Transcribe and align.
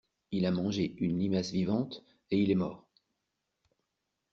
Il 0.31 0.47
a 0.47 0.51
mangé 0.51 0.95
une 0.97 1.19
limace 1.19 1.51
vivante 1.51 2.03
et 2.31 2.39
il 2.41 2.49
est 2.49 2.55
mort. 2.55 2.87